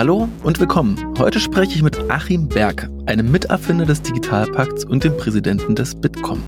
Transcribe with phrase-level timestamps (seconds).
[0.00, 0.96] Hallo und willkommen.
[1.18, 6.42] Heute spreche ich mit Achim Berg, einem Miterfinder des Digitalpakts und dem Präsidenten des Bitkom.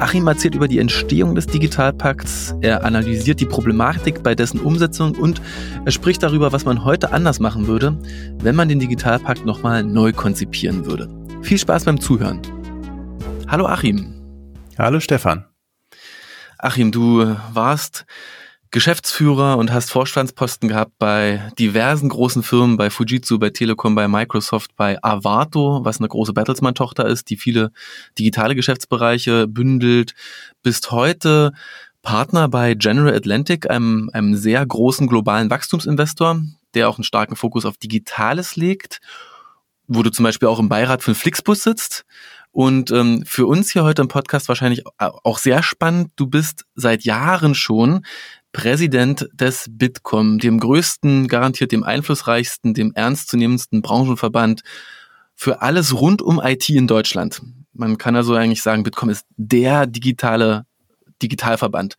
[0.00, 5.40] Achim erzählt über die Entstehung des Digitalpakts, er analysiert die Problematik bei dessen Umsetzung und
[5.84, 7.96] er spricht darüber, was man heute anders machen würde,
[8.40, 11.08] wenn man den Digitalpakt nochmal neu konzipieren würde.
[11.42, 12.40] Viel Spaß beim Zuhören.
[13.46, 14.12] Hallo Achim.
[14.76, 15.44] Hallo Stefan.
[16.58, 18.06] Achim, du warst
[18.72, 24.74] Geschäftsführer und hast Vorstandsposten gehabt bei diversen großen Firmen, bei Fujitsu, bei Telekom, bei Microsoft,
[24.76, 27.70] bei Avato, was eine große Bertelsmann-Tochter ist, die viele
[28.18, 30.14] digitale Geschäftsbereiche bündelt.
[30.62, 31.52] Bist heute
[32.00, 36.40] Partner bei General Atlantic, einem, einem sehr großen globalen Wachstumsinvestor,
[36.74, 39.00] der auch einen starken Fokus auf Digitales legt,
[39.86, 42.04] wo du zum Beispiel auch im Beirat von Flixbus sitzt.
[42.52, 46.12] Und ähm, für uns hier heute im Podcast wahrscheinlich auch sehr spannend.
[46.16, 48.04] Du bist seit Jahren schon
[48.52, 54.62] Präsident des Bitkom, dem größten, garantiert dem einflussreichsten, dem ernstzunehmendsten Branchenverband
[55.34, 57.42] für alles rund um IT in Deutschland.
[57.72, 60.66] Man kann also eigentlich sagen, Bitkom ist der digitale
[61.22, 61.96] Digitalverband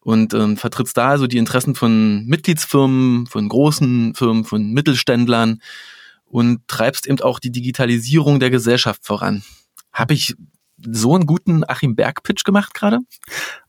[0.00, 5.60] und ähm, vertrittst da also die Interessen von Mitgliedsfirmen, von großen Firmen, von Mittelständlern
[6.24, 9.42] und treibst eben auch die Digitalisierung der Gesellschaft voran.
[9.92, 10.36] Habe ich
[10.90, 12.98] so einen guten Achim Berg-Pitch gemacht gerade?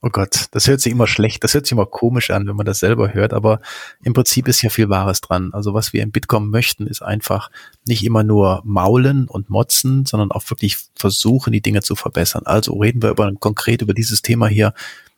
[0.00, 2.66] Oh Gott, das hört sich immer schlecht, das hört sich immer komisch an, wenn man
[2.66, 3.60] das selber hört, aber
[4.02, 5.50] im Prinzip ist ja viel Wahres dran.
[5.52, 7.50] Also was wir im Bitkom möchten, ist einfach
[7.86, 12.42] nicht immer nur maulen und motzen, sondern auch wirklich versuchen, die Dinge zu verbessern.
[12.44, 14.72] Also reden wir über, konkret über dieses Thema hier.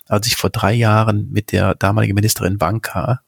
[0.07, 3.21] Als ich vor drei Jahren mit der damaligen Ministerin Banka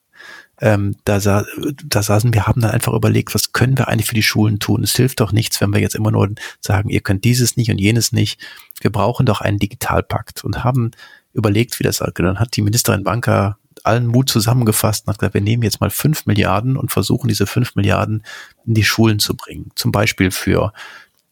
[0.60, 1.44] ähm, da, sa
[1.84, 4.82] da saßen wir, haben dann einfach überlegt, was können wir eigentlich für die Schulen tun?
[4.82, 7.78] Es hilft doch nichts, wenn wir jetzt immer nur sagen, ihr könnt dieses nicht und
[7.78, 8.40] jenes nicht.
[8.80, 10.92] Wir brauchen doch einen Digitalpakt und haben
[11.32, 15.40] überlegt, wie das dann hat die Ministerin Banker allen Mut zusammengefasst und hat gesagt, wir
[15.42, 18.24] nehmen jetzt mal fünf Milliarden und versuchen diese fünf Milliarden
[18.66, 19.70] in die Schulen zu bringen.
[19.74, 20.72] Zum Beispiel für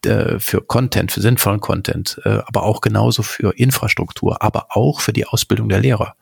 [0.04, 5.12] äh, für Content, für sinnvollen Content, äh, aber auch genauso für Infrastruktur, aber auch für
[5.12, 6.14] die Ausbildung der Lehrer.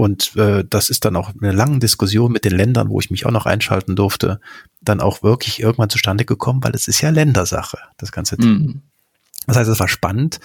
[0.00, 3.26] Und äh, das ist dann auch eine lange Diskussion mit den Ländern, wo ich mich
[3.26, 4.40] auch noch einschalten durfte,
[4.80, 8.60] dann auch wirklich irgendwann zustande gekommen, weil es ist ja Ländersache, das ganze Thema.
[8.60, 8.82] Mhm.
[9.46, 10.40] Das heißt, es war spannend.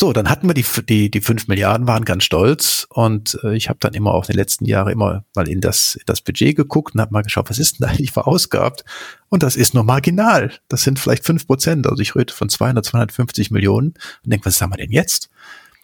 [0.00, 3.68] So, dann hatten wir die, die, die fünf Milliarden, waren ganz stolz und äh, ich
[3.68, 6.56] habe dann immer auch in den letzten Jahren immer mal in das, in das Budget
[6.56, 8.82] geguckt und habe mal geschaut, was ist denn eigentlich verausgabt?
[9.28, 10.52] Und das ist nur marginal.
[10.68, 11.86] Das sind vielleicht fünf Prozent.
[11.86, 13.88] Also ich rede von 200, 250 Millionen
[14.24, 15.28] und denke, was haben wir denn jetzt?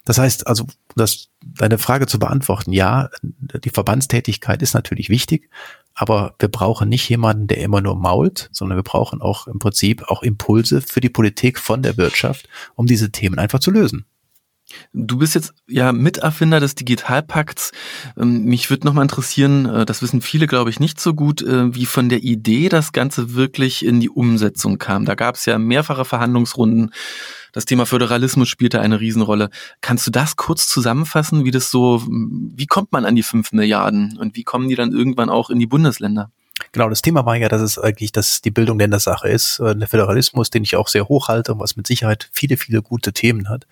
[0.04, 5.48] Das heißt also, das, deine Frage zu beantworten, ja, die Verbandstätigkeit ist natürlich wichtig,
[5.94, 10.02] aber wir brauchen nicht jemanden, der immer nur mault, sondern wir brauchen auch im Prinzip
[10.08, 14.04] auch Impulse für die Politik von der Wirtschaft, um diese Themen einfach zu lösen.
[14.92, 17.72] Du bist jetzt ja Miterfinder des Digitalpakts.
[18.16, 21.74] Ähm, mich würde nochmal interessieren, äh, das wissen viele, glaube ich, nicht so gut, äh,
[21.74, 25.04] wie von der Idee das Ganze wirklich in die Umsetzung kam.
[25.04, 26.92] Da gab es ja mehrfache Verhandlungsrunden.
[27.52, 29.50] Das Thema Föderalismus spielte eine Riesenrolle.
[29.82, 34.16] Kannst du das kurz zusammenfassen, wie das so, wie kommt man an die fünf Milliarden
[34.18, 36.30] und wie kommen die dann irgendwann auch in die Bundesländer?
[36.72, 39.88] Genau, das Thema war ja, dass es eigentlich, dass die Bildung Ländersache ist, äh, der
[39.88, 43.48] Föderalismus, den ich auch sehr hoch halte und was mit Sicherheit viele, viele gute Themen
[43.48, 43.66] hat.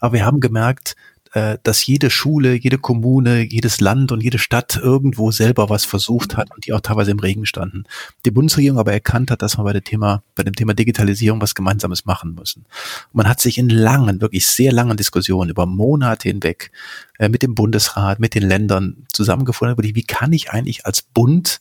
[0.00, 0.96] Aber wir haben gemerkt,
[1.34, 6.36] äh, dass jede Schule, jede Kommune, jedes Land und jede Stadt irgendwo selber was versucht
[6.36, 7.84] hat und die auch teilweise im Regen standen.
[8.24, 11.56] Die Bundesregierung aber erkannt hat, dass wir bei dem Thema, bei dem Thema Digitalisierung was
[11.56, 12.66] Gemeinsames machen müssen.
[13.12, 16.70] Man hat sich in langen, wirklich sehr langen Diskussionen über Monate hinweg
[17.18, 21.60] äh, mit dem Bundesrat, mit den Ländern zusammengefunden, wie kann ich eigentlich als Bund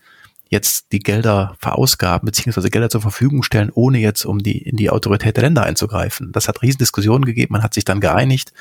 [0.54, 4.90] jetzt die Gelder verausgaben, beziehungsweise Gelder zur Verfügung stellen, ohne jetzt um die, in die
[4.90, 6.32] Autorität der Länder einzugreifen.
[6.32, 8.54] Das hat Riesendiskussionen gegeben, man hat sich dann geeinigt.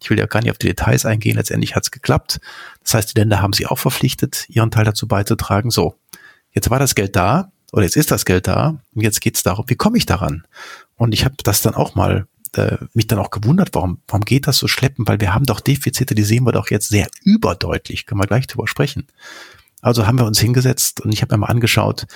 [0.00, 2.40] Ich will ja gar nicht auf die Details eingehen, letztendlich hat es geklappt.
[2.82, 5.70] Das heißt, die Länder haben sich auch verpflichtet, ihren Teil dazu beizutragen.
[5.70, 5.94] So,
[6.52, 9.42] jetzt war das Geld da, oder jetzt ist das Geld da, und jetzt geht es
[9.42, 10.44] darum, wie komme ich daran?
[10.96, 14.46] Und ich habe das dann auch mal äh, mich dann auch gewundert, warum, warum geht
[14.46, 15.08] das so schleppen?
[15.08, 18.46] Weil wir haben doch Defizite, die sehen wir doch jetzt sehr überdeutlich, können wir gleich
[18.46, 19.06] drüber sprechen.
[19.82, 22.06] Also haben wir uns hingesetzt und ich habe mir mal angeschaut,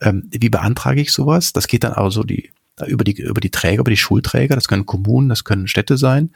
[0.00, 1.52] ähm, wie beantrage ich sowas?
[1.52, 2.50] Das geht dann also die,
[2.86, 4.56] über die über die Träger, über die Schulträger.
[4.56, 6.34] Das können Kommunen, das können Städte sein.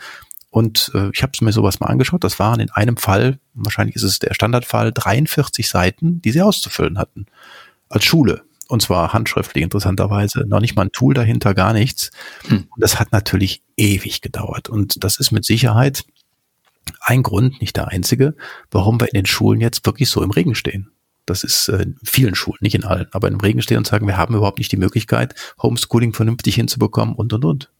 [0.50, 2.25] Und äh, ich habe mir sowas mal angeschaut.
[2.25, 6.99] Das waren in einem Fall, wahrscheinlich ist es der Standardfall, 43 Seiten, die sie auszufüllen
[6.99, 7.27] hatten
[7.88, 8.43] als Schule.
[8.69, 10.44] Und zwar handschriftlich, interessanterweise.
[10.47, 12.11] Noch nicht mal ein Tool dahinter, gar nichts.
[12.49, 12.69] Hm.
[12.71, 14.69] Und das hat natürlich ewig gedauert.
[14.69, 16.05] Und das ist mit Sicherheit
[17.00, 18.35] ein Grund, nicht der einzige,
[18.71, 20.91] warum wir in den Schulen jetzt wirklich so im Regen stehen.
[21.25, 24.06] Das ist äh, in vielen Schulen, nicht in allen, aber im Regen stehen und sagen,
[24.06, 27.71] wir haben überhaupt nicht die Möglichkeit, Homeschooling vernünftig hinzubekommen und und und.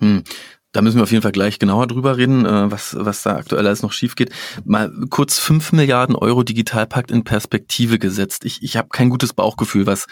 [0.00, 0.24] Hm.
[0.72, 3.66] Da müssen wir auf jeden Fall gleich genauer drüber reden, äh, was, was da aktuell
[3.66, 4.30] alles noch schief geht.
[4.66, 8.44] Mal kurz fünf Milliarden Euro Digitalpakt in Perspektive gesetzt.
[8.44, 10.06] Ich, ich habe kein gutes Bauchgefühl, was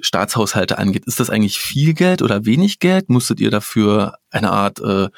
[0.00, 1.06] Staatshaushalte angeht.
[1.06, 3.10] Ist das eigentlich viel Geld oder wenig Geld?
[3.10, 5.10] Musstet ihr dafür eine Art äh, äh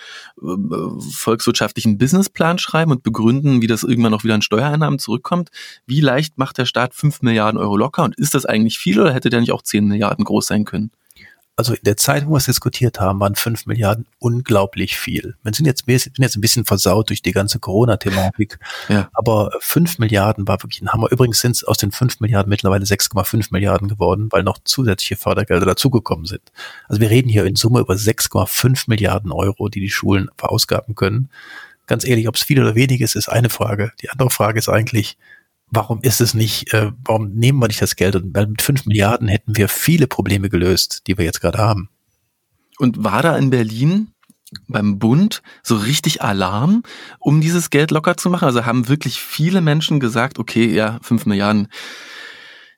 [1.12, 5.48] volkswirtschaftlichen Businessplan schreiben und begründen, wie das irgendwann noch wieder an Steuereinnahmen zurückkommt?
[5.86, 8.04] Wie leicht macht der Staat fünf Milliarden Euro locker?
[8.04, 10.90] Und ist das eigentlich viel oder hätte der nicht auch zehn Milliarden groß sein können?
[11.56, 15.36] Also in der Zeit, wo wir es diskutiert haben, waren fünf Milliarden unglaublich viel.
[15.42, 18.58] Wir sind jetzt, wir sind jetzt ein bisschen versaut durch die ganze Corona-Thematik,
[18.88, 19.08] ja.
[19.12, 21.12] aber fünf Milliarden war wirklich ein Hammer.
[21.12, 25.66] Übrigens sind es aus den fünf Milliarden mittlerweile 6,5 Milliarden geworden, weil noch zusätzliche Fördergelder
[25.66, 26.42] dazugekommen sind.
[26.88, 31.30] Also wir reden hier in Summe über 6,5 Milliarden Euro, die die Schulen verausgaben können.
[31.86, 33.92] Ganz ehrlich, ob es viel oder wenig ist, ist eine Frage.
[34.02, 35.18] Die andere Frage ist eigentlich,
[35.74, 38.16] warum ist es nicht, äh, warum nehmen wir nicht das Geld?
[38.16, 41.88] Und mit fünf Milliarden hätten wir viele Probleme gelöst, die wir jetzt gerade haben.
[42.78, 44.08] Und war da in Berlin
[44.68, 46.82] beim Bund so richtig Alarm,
[47.18, 48.46] um dieses Geld locker zu machen?
[48.46, 51.68] Also haben wirklich viele Menschen gesagt, okay, ja, fünf Milliarden,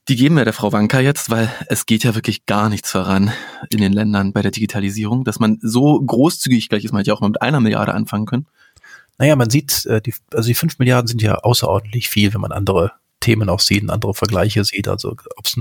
[0.08, 3.32] die geben wir der Frau Wanka jetzt, weil es geht ja wirklich gar nichts voran
[3.70, 7.14] in den Ländern bei der Digitalisierung, dass man so großzügig gleich ist, man hätte ja
[7.14, 8.46] auch mal mit einer Milliarde anfangen können.
[9.18, 12.52] Naja, man sieht, äh, die, also die fünf Milliarden sind ja außerordentlich viel, wenn man
[12.52, 14.88] andere Themen auch sieht andere Vergleiche sieht.
[14.88, 15.58] Also ob es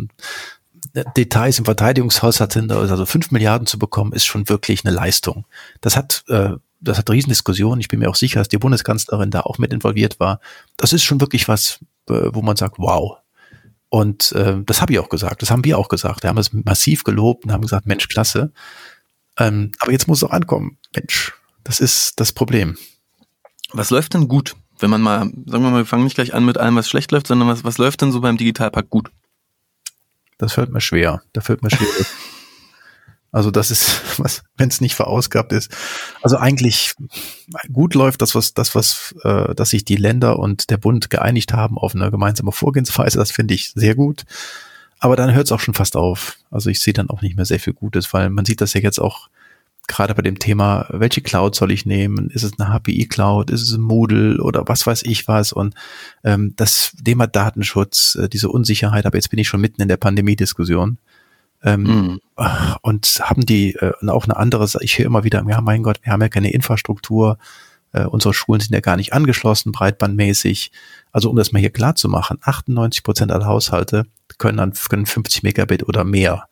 [0.94, 5.46] äh, Details im Verteidigungshaushalt sind, also fünf Milliarden zu bekommen, ist schon wirklich eine Leistung.
[5.82, 7.80] Das hat, äh, das hat Riesendiskussionen.
[7.80, 10.40] Ich bin mir auch sicher, dass die Bundeskanzlerin da auch mit involviert war.
[10.78, 13.18] Das ist schon wirklich was, wo man sagt, wow.
[13.90, 16.24] Und äh, das habe ich auch gesagt, das haben wir auch gesagt.
[16.24, 18.52] Wir haben es massiv gelobt und haben gesagt, Mensch, klasse.
[19.40, 20.78] Ähm, aber jetzt muss es auch ankommen.
[20.96, 22.78] Mensch, das ist das Problem.
[23.76, 24.56] Was läuft denn gut?
[24.80, 27.12] Wenn man mal, sagen wir mal, wir fangen nicht gleich an mit allem, was schlecht
[27.12, 29.12] läuft, sondern was, was läuft denn so beim Digitalpakt gut?
[30.38, 31.22] Das fällt mir schwer.
[31.34, 31.88] Da fällt mir schwer.
[33.32, 35.70] Also das ist, was, wenn es nicht verausgabt ist.
[36.22, 36.94] Also eigentlich
[37.74, 41.52] gut läuft das, was, das, was, äh, dass sich die Länder und der Bund geeinigt
[41.52, 44.24] haben auf eine gemeinsame Vorgehensweise, das finde ich sehr gut.
[45.00, 46.38] Aber dann hört es auch schon fast auf.
[46.50, 48.80] Also ich sehe dann auch nicht mehr sehr viel Gutes, weil man sieht das ja
[48.80, 49.28] jetzt auch
[49.88, 52.30] gerade bei dem Thema, welche Cloud soll ich nehmen?
[52.30, 53.50] Ist es eine HPI-Cloud?
[53.50, 55.54] Ist es ein Moodle oder was weiß ich was?
[55.54, 55.76] Und
[56.24, 59.98] ähm, das Thema Datenschutz, äh, diese Unsicherheit, aber jetzt bin ich schon mitten in der
[59.98, 60.98] Pandemie-Diskussion.
[61.64, 62.20] Ähm, mm.
[62.82, 66.12] Und haben die äh, auch eine andere, ich höre immer wieder, ja mein Gott, wir
[66.12, 67.38] haben ja keine Infrastruktur,
[67.96, 70.72] äh, unsere Schulen sind ja gar nicht angeschlossen, breitbandmäßig.
[71.12, 74.06] Also um das mal hier klar zu machen, 98 Prozent aller Haushalte
[74.38, 76.48] können an können 50 Megabit oder mehr.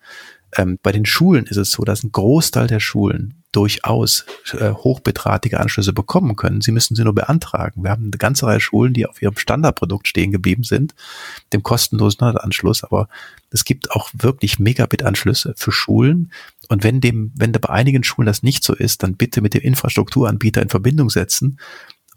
[0.55, 5.59] Ähm, bei den Schulen ist es so, dass ein Großteil der Schulen durchaus äh, hochbedrahtige
[5.59, 6.61] Anschlüsse bekommen können.
[6.61, 7.83] Sie müssen sie nur beantragen.
[7.83, 10.95] Wir haben eine ganze Reihe Schulen, die auf ihrem Standardprodukt stehen geblieben sind,
[11.53, 12.83] dem kostenlosen Anschluss.
[12.83, 13.07] Aber
[13.51, 16.31] es gibt auch wirklich Megabit-Anschlüsse für Schulen.
[16.67, 19.53] Und wenn dem, wenn da bei einigen Schulen das nicht so ist, dann bitte mit
[19.53, 21.59] dem Infrastrukturanbieter in Verbindung setzen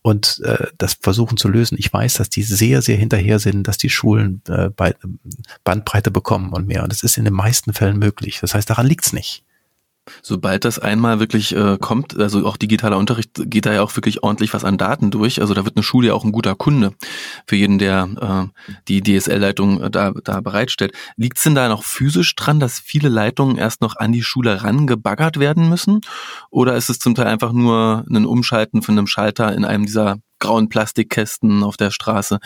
[0.07, 1.77] und äh, das versuchen zu lösen.
[1.81, 4.71] Ich weiß, dass die sehr, sehr hinterher sind, dass die Schulen äh,
[5.65, 6.85] Bandbreite bekommen und mehr.
[6.85, 8.39] Und das ist in den meisten Fällen möglich.
[8.41, 9.43] Das heißt, daran liegt's nicht.
[10.23, 14.23] Sobald das einmal wirklich äh, kommt, also auch digitaler Unterricht, geht da ja auch wirklich
[14.23, 15.41] ordentlich was an Daten durch.
[15.41, 16.93] Also da wird eine Schule ja auch ein guter Kunde
[17.47, 20.93] für jeden, der äh, die DSL-Leitung äh, da, da bereitstellt.
[21.17, 24.63] Liegt es denn da noch physisch dran, dass viele Leitungen erst noch an die Schule
[24.63, 26.01] rangebaggert werden müssen?
[26.51, 30.19] Oder ist es zum Teil einfach nur ein Umschalten von einem Schalter in einem dieser
[30.39, 32.39] grauen Plastikkästen auf der Straße,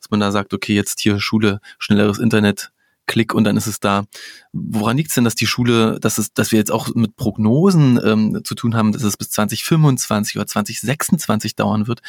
[0.00, 2.72] dass man da sagt, okay, jetzt hier Schule, schnelleres Internet,
[3.06, 4.04] Klick und dann ist es da.
[4.52, 8.00] Woran liegt es denn, dass die Schule, dass es, dass wir jetzt auch mit Prognosen
[8.04, 12.02] ähm, zu tun haben, dass es bis 2025 oder 2026 dauern wird,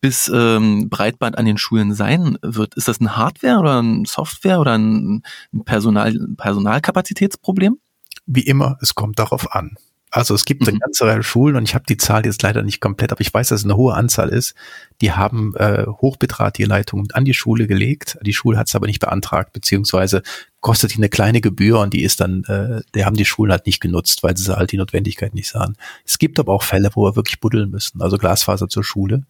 [0.00, 2.74] bis ähm, Breitband an den Schulen sein wird?
[2.74, 5.22] Ist das ein Hardware oder ein Software oder ein
[5.64, 7.78] Personal, Personalkapazitätsproblem?
[8.26, 9.76] Wie immer, es kommt darauf an.
[10.12, 10.68] Also es gibt mhm.
[10.68, 13.32] eine ganze Reihe Schulen und ich habe die Zahl jetzt leider nicht komplett, aber ich
[13.32, 14.54] weiß, dass es eine hohe Anzahl ist.
[15.00, 18.18] Die haben äh, hochbedrahtige Leitungen an die Schule gelegt.
[18.22, 20.22] Die Schule hat es aber nicht beantragt, beziehungsweise
[20.60, 23.66] kostet die eine kleine Gebühr und die ist dann, äh, die haben die Schulen halt
[23.66, 25.76] nicht genutzt, weil sie halt die Notwendigkeit nicht sahen.
[26.04, 29.22] Es gibt aber auch Fälle, wo wir wirklich buddeln müssen, also Glasfaser zur Schule.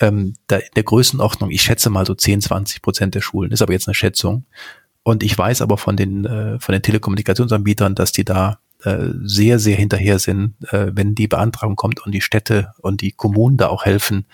[0.00, 3.62] Ähm, da in der Größenordnung, ich schätze mal so 10, 20 Prozent der Schulen, ist
[3.62, 4.44] aber jetzt eine Schätzung.
[5.02, 9.58] Und ich weiß aber von den, äh, von den Telekommunikationsanbietern, dass die da äh, sehr,
[9.58, 13.68] sehr hinterher sind, äh, wenn die Beantragung kommt und die Städte und die Kommunen da
[13.68, 14.26] auch helfen,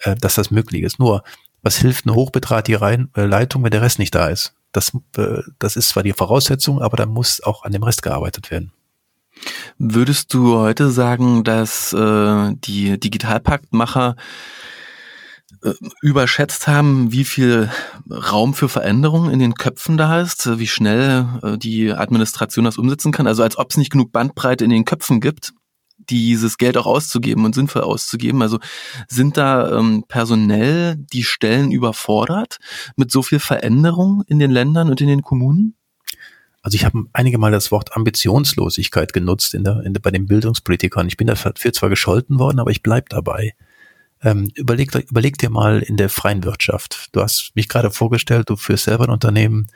[0.00, 0.98] äh, dass das möglich ist.
[0.98, 1.22] Nur,
[1.62, 4.54] was hilft eine hochbedrahtige äh, Leitung, wenn der Rest nicht da ist?
[4.72, 8.50] Das, äh, das ist zwar die Voraussetzung, aber da muss auch an dem Rest gearbeitet
[8.50, 8.72] werden.
[9.78, 14.16] Würdest du heute sagen, dass äh, die Digitalpaktmacher
[16.02, 17.70] überschätzt haben, wie viel
[18.10, 23.12] Raum für Veränderungen in den Köpfen da ist, wie schnell äh, die Administration das umsetzen
[23.12, 23.26] kann.
[23.26, 25.52] Also als ob es nicht genug Bandbreite in den Köpfen gibt,
[26.10, 28.42] dieses Geld auch auszugeben und sinnvoll auszugeben?
[28.42, 28.58] Also
[29.08, 32.58] sind da ähm, personell die Stellen überfordert
[32.96, 35.74] mit so viel Veränderung in den Ländern und in den Kommunen?
[36.62, 40.26] Also ich habe einige Mal das Wort Ambitionslosigkeit genutzt in der, in der, bei den
[40.26, 41.06] Bildungspolitikern.
[41.06, 43.54] Ich bin dafür zwar gescholten worden, aber ich bleib dabei.
[44.22, 47.08] Ähm, überleg, überleg dir mal in der freien Wirtschaft.
[47.12, 49.68] Du hast mich gerade vorgestellt, du führst selber ein Unternehmen.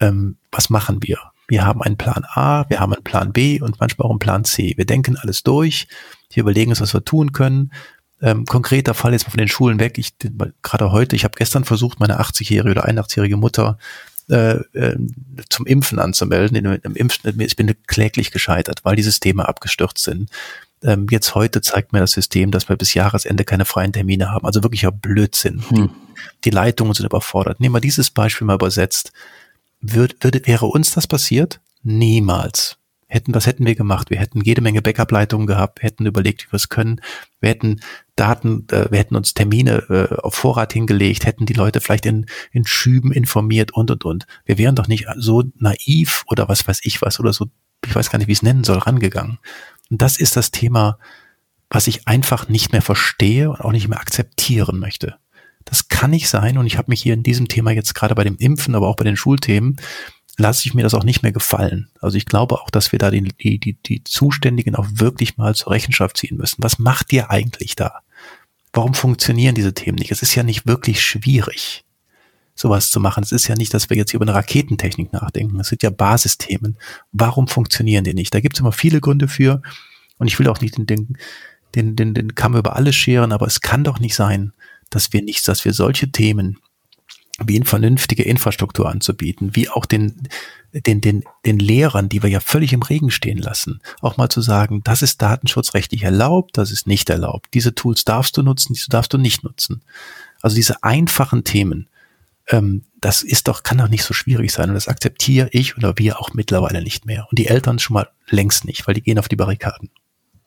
[0.00, 1.18] Ähm, was machen wir?
[1.48, 4.44] Wir haben einen Plan A, wir haben einen Plan B und manchmal auch einen Plan
[4.44, 4.74] C.
[4.76, 5.86] Wir denken alles durch,
[6.32, 7.72] wir überlegen uns, was wir tun können.
[8.22, 9.98] Ähm, konkreter Fall jetzt mal von den Schulen weg.
[9.98, 10.14] Ich
[10.62, 13.78] gerade heute, ich habe gestern versucht, meine 80-jährige oder 81-jährige Mutter
[14.28, 14.96] äh, äh,
[15.50, 16.56] zum Impfen anzumelden.
[16.82, 20.30] Im Impfen, ich bin kläglich gescheitert, weil die Systeme abgestürzt sind.
[20.82, 24.46] Ähm, jetzt heute zeigt mir das System, dass wir bis Jahresende keine freien Termine haben.
[24.46, 25.62] Also wirklich wirklicher Blödsinn.
[25.68, 25.76] Hm.
[25.76, 25.90] Die,
[26.44, 27.60] die Leitungen sind überfordert.
[27.60, 29.12] Nehmen wir dieses Beispiel mal übersetzt.
[29.80, 31.60] Würde, würde, wäre uns das passiert?
[31.82, 32.76] Niemals.
[33.08, 34.10] Hätten, was hätten wir gemacht?
[34.10, 37.00] Wir hätten jede Menge Backup-Leitungen gehabt, hätten überlegt, wie wir es können.
[37.40, 37.80] Wir hätten
[38.16, 42.26] Daten, äh, wir hätten uns Termine äh, auf Vorrat hingelegt, hätten die Leute vielleicht in,
[42.50, 44.26] in Schüben informiert und, und, und.
[44.44, 47.46] Wir wären doch nicht so naiv oder was weiß ich was oder so,
[47.86, 49.38] ich weiß gar nicht, wie ich es nennen soll, rangegangen.
[49.90, 50.98] Und das ist das Thema,
[51.70, 55.16] was ich einfach nicht mehr verstehe und auch nicht mehr akzeptieren möchte.
[55.64, 58.22] Das kann nicht sein und ich habe mich hier in diesem Thema jetzt gerade bei
[58.22, 59.76] dem Impfen, aber auch bei den Schulthemen
[60.36, 61.90] lasse ich mir das auch nicht mehr gefallen.
[62.00, 65.54] Also ich glaube auch, dass wir da die, die, die, die Zuständigen auch wirklich mal
[65.54, 66.62] zur Rechenschaft ziehen müssen.
[66.62, 68.00] Was macht ihr eigentlich da?
[68.72, 70.12] Warum funktionieren diese Themen nicht?
[70.12, 71.84] Es ist ja nicht wirklich schwierig,
[72.56, 73.22] sowas zu machen.
[73.22, 75.60] Es ist ja nicht, dass wir jetzt hier über eine Raketentechnik nachdenken.
[75.60, 76.78] Es sind ja Basisthemen.
[77.12, 78.34] Warum funktionieren die nicht?
[78.34, 79.62] Da gibt es immer viele Gründe für.
[80.18, 81.16] Und ich will auch nicht den, den,
[81.74, 84.52] den, den, den Kamm über alles scheren, aber es kann doch nicht sein,
[84.90, 86.58] dass wir nichts, dass wir solche Themen
[87.38, 90.28] wie eine vernünftige Infrastruktur anzubieten, wie auch den,
[90.72, 94.40] den, den, den Lehrern, die wir ja völlig im Regen stehen lassen, auch mal zu
[94.40, 97.48] sagen, das ist datenschutzrechtlich erlaubt, das ist nicht erlaubt.
[97.52, 99.82] Diese Tools darfst du nutzen, diese darfst du nicht nutzen.
[100.40, 101.88] Also diese einfachen Themen,
[102.48, 105.98] ähm, das ist doch, kann doch nicht so schwierig sein und das akzeptiere ich oder
[105.98, 107.26] wir auch mittlerweile nicht mehr.
[107.30, 109.90] Und die Eltern schon mal längst nicht, weil die gehen auf die Barrikaden.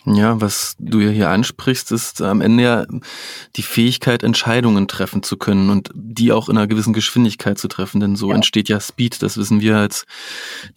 [0.06, 2.86] Ja, was du ja hier ansprichst, ist am Ende ja
[3.58, 8.00] die Fähigkeit, Entscheidungen treffen zu können und die auch in einer gewissen Geschwindigkeit zu treffen,
[8.00, 8.36] denn so ja.
[8.36, 10.06] entsteht ja Speed, das wissen wir als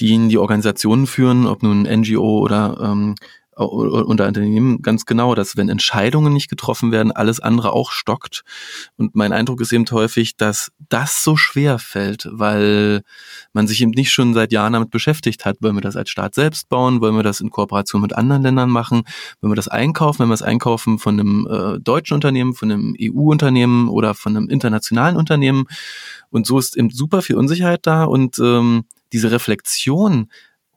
[0.00, 3.14] diejenigen, die Organisationen führen, ob nun NGO oder ähm,
[3.54, 8.44] unter Unternehmen ganz genau, dass wenn Entscheidungen nicht getroffen werden, alles andere auch stockt.
[8.96, 13.02] Und mein Eindruck ist eben häufig, dass das so schwer fällt, weil
[13.52, 15.58] man sich eben nicht schon seit Jahren damit beschäftigt hat.
[15.60, 17.00] Wollen wir das als Staat selbst bauen?
[17.02, 19.02] Wollen wir das in Kooperation mit anderen Ländern machen?
[19.40, 20.20] Wollen wir das einkaufen?
[20.20, 24.48] Wenn wir es einkaufen von einem äh, deutschen Unternehmen, von einem EU-Unternehmen oder von einem
[24.48, 25.66] internationalen Unternehmen?
[26.30, 30.30] Und so ist eben super viel Unsicherheit da und ähm, diese Reflexion,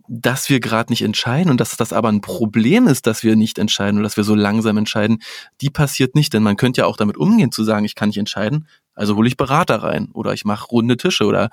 [0.07, 3.57] dass wir gerade nicht entscheiden und dass das aber ein Problem ist, dass wir nicht
[3.57, 5.21] entscheiden und dass wir so langsam entscheiden,
[5.61, 6.33] die passiert nicht.
[6.33, 9.27] Denn man könnte ja auch damit umgehen zu sagen, ich kann nicht entscheiden, also hole
[9.27, 11.49] ich Berater rein oder ich mache runde Tische oder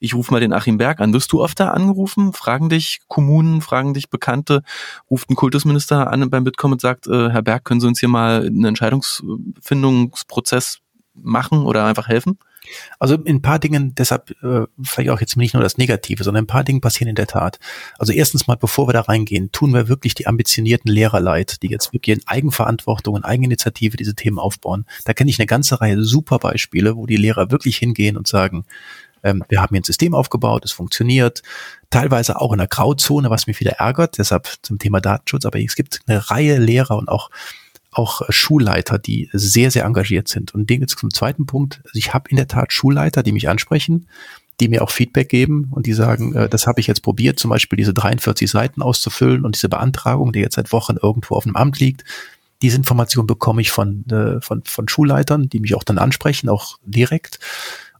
[0.00, 1.12] ich rufe mal den Achim Berg an.
[1.12, 2.32] Wirst du oft da angerufen?
[2.32, 4.62] Fragen dich Kommunen, fragen dich Bekannte,
[5.10, 8.08] ruft ein Kultusminister an beim Bitkom und sagt, äh, Herr Berg, können Sie uns hier
[8.08, 10.78] mal einen Entscheidungsfindungsprozess
[11.14, 12.38] machen oder einfach helfen?
[12.98, 16.44] Also in ein paar Dingen, deshalb äh, vielleicht auch jetzt nicht nur das Negative, sondern
[16.44, 17.58] ein paar Dinge passieren in der Tat.
[17.98, 21.68] Also erstens mal, bevor wir da reingehen, tun wir wirklich die ambitionierten Lehrer leid, die
[21.68, 24.86] jetzt wirklich in Eigenverantwortung, in Eigeninitiative diese Themen aufbauen.
[25.04, 28.64] Da kenne ich eine ganze Reihe super Beispiele, wo die Lehrer wirklich hingehen und sagen,
[29.22, 31.42] ähm, wir haben hier ein System aufgebaut, es funktioniert,
[31.90, 35.74] teilweise auch in der Grauzone, was mich wieder ärgert, deshalb zum Thema Datenschutz, aber es
[35.74, 37.30] gibt eine Reihe Lehrer und auch
[37.92, 40.54] auch Schulleiter, die sehr, sehr engagiert sind.
[40.54, 41.80] Und den jetzt zum zweiten Punkt.
[41.84, 44.06] Also ich habe in der Tat Schulleiter, die mich ansprechen,
[44.60, 47.50] die mir auch Feedback geben und die sagen, äh, das habe ich jetzt probiert, zum
[47.50, 51.56] Beispiel diese 43 Seiten auszufüllen und diese Beantragung, die jetzt seit Wochen irgendwo auf dem
[51.56, 52.04] Amt liegt.
[52.62, 56.78] Diese Information bekomme ich von, äh, von, von Schulleitern, die mich auch dann ansprechen, auch
[56.84, 57.40] direkt.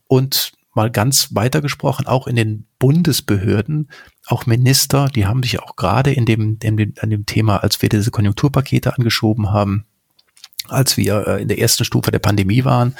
[0.06, 3.88] Und mal ganz weiter gesprochen, auch in den Bundesbehörden,
[4.30, 7.82] auch Minister, die haben sich auch gerade in dem, in dem, an dem Thema, als
[7.82, 9.84] wir diese Konjunkturpakete angeschoben haben,
[10.68, 12.94] als wir äh, in der ersten Stufe der Pandemie waren,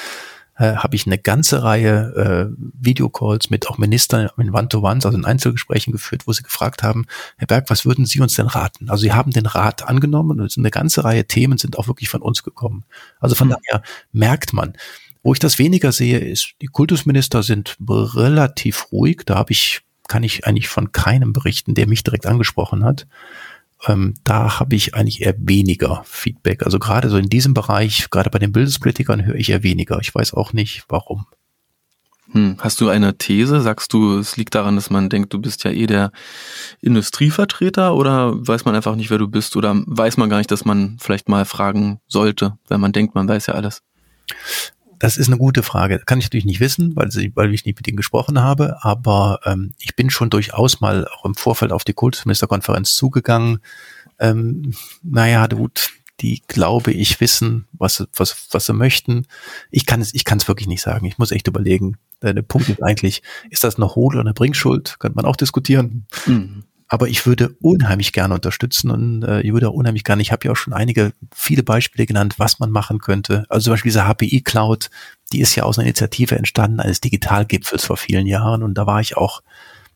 [0.60, 5.24] äh, habe ich eine ganze Reihe äh, Videocalls mit auch Ministern in One-to-Ones, also in
[5.24, 7.06] Einzelgesprächen geführt, wo sie gefragt haben,
[7.38, 8.90] Herr Berg, was würden Sie uns denn raten?
[8.90, 12.20] Also sie haben den Rat angenommen und eine ganze Reihe Themen sind auch wirklich von
[12.20, 12.84] uns gekommen.
[13.20, 13.54] Also von mhm.
[13.64, 13.82] daher
[14.12, 14.74] merkt man,
[15.22, 19.22] wo ich das weniger sehe, ist, die Kultusminister sind relativ ruhig.
[19.26, 23.06] Da habe ich, kann ich eigentlich von keinem berichten, der mich direkt angesprochen hat.
[23.86, 26.64] Ähm, da habe ich eigentlich eher weniger Feedback.
[26.64, 30.00] Also gerade so in diesem Bereich, gerade bei den Bildungspolitikern höre ich eher weniger.
[30.00, 31.26] Ich weiß auch nicht, warum.
[32.32, 32.56] Hm.
[32.58, 33.60] Hast du eine These?
[33.60, 36.10] Sagst du, es liegt daran, dass man denkt, du bist ja eh der
[36.80, 40.64] Industrievertreter oder weiß man einfach nicht, wer du bist oder weiß man gar nicht, dass
[40.64, 43.82] man vielleicht mal fragen sollte, wenn man denkt, man weiß ja alles?
[45.00, 45.98] Das ist eine gute Frage.
[45.98, 49.40] Kann ich natürlich nicht wissen, weil, sie, weil ich nicht mit ihnen gesprochen habe, aber
[49.44, 53.60] ähm, ich bin schon durchaus mal auch im Vorfeld auf die Kultusministerkonferenz zugegangen.
[54.18, 55.90] Ähm, naja, gut,
[56.20, 59.26] die, glaube ich, wissen, was, was, was sie möchten.
[59.70, 61.06] Ich kann es, ich kann es wirklich nicht sagen.
[61.06, 61.96] Ich muss echt überlegen.
[62.22, 64.96] Der Punkt ist eigentlich, ist das eine Hohl- oder eine Bringschuld?
[64.98, 66.06] Könnte man auch diskutieren.
[66.26, 66.64] Mhm.
[66.92, 70.44] Aber ich würde unheimlich gerne unterstützen und äh, ich würde auch unheimlich gerne, ich habe
[70.44, 73.44] ja auch schon einige, viele Beispiele genannt, was man machen könnte.
[73.48, 74.90] Also zum Beispiel diese HPI Cloud,
[75.32, 79.00] die ist ja aus einer Initiative entstanden, eines Digitalgipfels vor vielen Jahren und da war
[79.00, 79.40] ich auch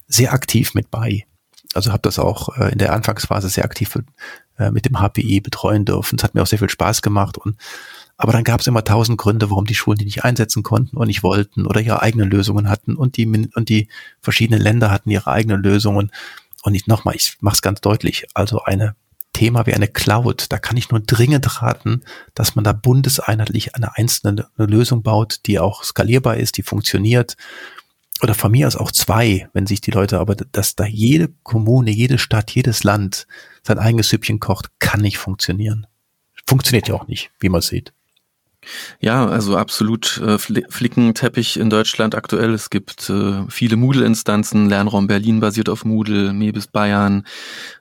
[0.07, 1.27] sehr aktiv mit bei.
[1.75, 3.99] Also habe das auch äh, in der Anfangsphase sehr aktiv
[4.59, 6.17] äh, mit dem HPI betreuen dürfen.
[6.17, 7.57] Es hat mir auch sehr viel Spaß gemacht und
[8.17, 11.09] aber dann gab es immer tausend Gründe, warum die Schulen die nicht einsetzen konnten und
[11.09, 13.89] nicht wollten oder ihre eigenen Lösungen hatten und die und die
[14.21, 16.13] verschiedenen Länder hatten ihre eigenen Lösungen.
[16.65, 18.97] Und ich nochmal, ich mache es ganz deutlich, also eine
[19.35, 22.03] Thema wie eine Cloud, da kann ich nur dringend raten,
[22.33, 27.37] dass man da bundeseinheitlich eine einzelne eine Lösung baut, die auch skalierbar ist, die funktioniert.
[28.23, 31.91] Oder von mir aus auch zwei, wenn sich die Leute, aber dass da jede Kommune,
[31.91, 33.27] jede Stadt, jedes Land
[33.63, 35.87] sein eigenes Süppchen kocht, kann nicht funktionieren.
[36.47, 37.93] Funktioniert ja auch nicht, wie man sieht.
[39.01, 42.53] Ja, also absolut äh, Flickenteppich in Deutschland aktuell.
[42.55, 44.69] Es gibt äh, viele Moodle-Instanzen.
[44.69, 47.25] Lernraum Berlin basiert auf Moodle, Mebis Bayern.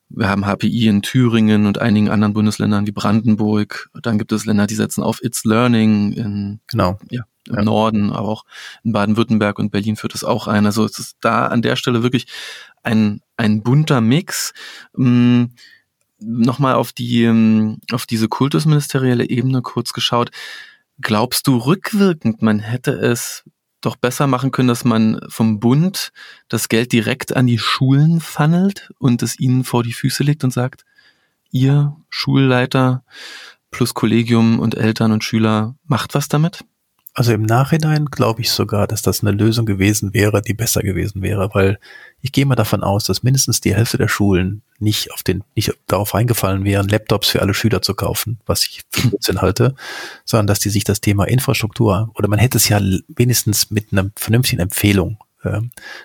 [0.10, 3.90] Wir haben HPI in Thüringen und einigen anderen Bundesländern wie Brandenburg.
[4.02, 7.00] Dann gibt es Länder, die setzen auf It's Learning in, genau.
[7.10, 7.64] ja, im ja.
[7.64, 8.46] Norden, aber auch
[8.84, 10.66] in Baden-Württemberg und Berlin führt es auch ein.
[10.66, 12.28] Also es ist da an der Stelle wirklich
[12.84, 14.54] ein, ein bunter Mix.
[14.98, 15.54] Ähm,
[16.26, 20.32] Nochmal auf die, ähm, auf diese kultusministerielle Ebene kurz geschaut.
[21.04, 23.44] Glaubst du rückwirkend, man hätte es
[23.82, 26.14] doch besser machen können, dass man vom Bund
[26.48, 30.52] das Geld direkt an die Schulen funnelt und es ihnen vor die Füße legt und
[30.52, 30.86] sagt,
[31.52, 33.04] ihr Schulleiter
[33.70, 36.64] plus Kollegium und Eltern und Schüler macht was damit?
[37.16, 41.22] Also im Nachhinein glaube ich sogar, dass das eine Lösung gewesen wäre, die besser gewesen
[41.22, 41.78] wäre, weil
[42.22, 45.72] ich gehe mal davon aus, dass mindestens die Hälfte der Schulen nicht auf den, nicht
[45.86, 49.76] darauf eingefallen wären, Laptops für alle Schüler zu kaufen, was ich für Blödsinn halte,
[50.26, 54.10] sondern dass die sich das Thema Infrastruktur oder man hätte es ja wenigstens mit einer
[54.16, 55.20] vernünftigen Empfehlung.
[55.44, 55.62] Äh,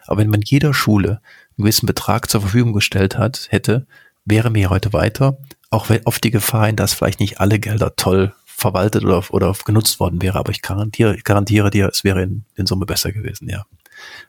[0.06, 1.09] aber wenn man jeder Schule
[1.56, 3.87] einen gewissen Betrag zur Verfügung gestellt hat, hätte,
[4.26, 5.38] wäre mir heute weiter,
[5.70, 9.54] auch wenn auf die Gefahr hin, dass vielleicht nicht alle Gelder toll verwaltet oder, oder
[9.64, 10.38] genutzt worden wäre.
[10.38, 13.64] Aber ich garantiere, ich garantiere dir, es wäre in, in Summe besser gewesen, ja.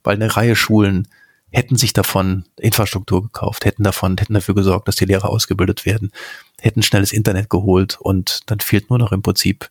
[0.04, 1.08] Weil eine Reihe Schulen
[1.52, 6.12] hätten sich davon Infrastruktur gekauft, hätten davon, hätten dafür gesorgt, dass die Lehrer ausgebildet werden,
[6.60, 9.68] hätten schnelles Internet geholt und dann fehlt nur noch im Prinzip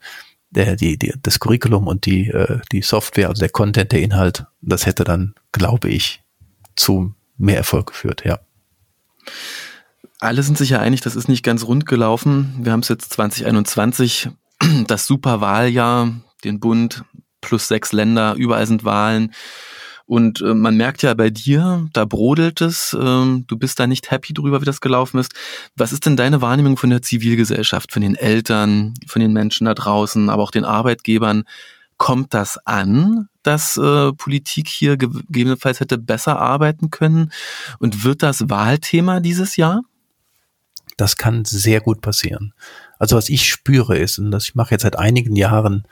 [0.50, 4.46] der, die, die, das Curriculum und die, äh, die Software, also der Content, der Inhalt.
[4.60, 6.20] Das hätte dann, glaube ich,
[6.74, 8.40] zu mehr Erfolg geführt, ja.
[10.18, 12.56] Alle sind sich ja einig, das ist nicht ganz rund gelaufen.
[12.60, 14.30] Wir haben es jetzt 2021
[14.86, 16.12] das Superwahljahr,
[16.44, 17.04] den Bund
[17.40, 19.32] plus sechs Länder, überall sind Wahlen.
[20.08, 24.10] Und äh, man merkt ja bei dir, da brodelt es, ähm, du bist da nicht
[24.10, 25.34] happy drüber, wie das gelaufen ist.
[25.76, 29.74] Was ist denn deine Wahrnehmung von der Zivilgesellschaft, von den Eltern, von den Menschen da
[29.74, 31.44] draußen, aber auch den Arbeitgebern?
[31.98, 37.30] Kommt das an, dass äh, Politik hier gegebenenfalls hätte besser arbeiten können?
[37.78, 39.82] Und wird das Wahlthema dieses Jahr?
[40.96, 42.54] Das kann sehr gut passieren.
[42.98, 45.84] Also was ich spüre ist, und das ich mache jetzt seit einigen Jahren,